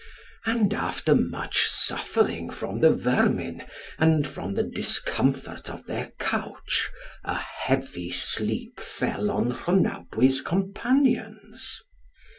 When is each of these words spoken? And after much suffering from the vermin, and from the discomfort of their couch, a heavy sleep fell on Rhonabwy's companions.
And 0.47 0.73
after 0.73 1.13
much 1.13 1.67
suffering 1.67 2.49
from 2.49 2.79
the 2.79 2.91
vermin, 2.91 3.61
and 3.99 4.27
from 4.27 4.55
the 4.55 4.63
discomfort 4.63 5.69
of 5.69 5.85
their 5.85 6.13
couch, 6.17 6.89
a 7.23 7.35
heavy 7.35 8.09
sleep 8.09 8.79
fell 8.79 9.29
on 9.29 9.51
Rhonabwy's 9.51 10.41
companions. 10.41 11.81